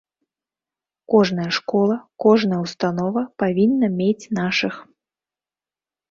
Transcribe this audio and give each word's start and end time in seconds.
Кожная 1.13 1.43
школа, 1.57 1.97
кожная 2.25 2.59
ўстанова 2.65 3.21
павінна 3.43 3.89
мець 3.99 4.29
нашых. 4.39 4.73